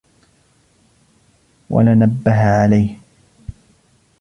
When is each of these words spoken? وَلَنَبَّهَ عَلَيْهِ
وَلَنَبَّهَ 1.69 2.31
عَلَيْهِ 2.61 2.97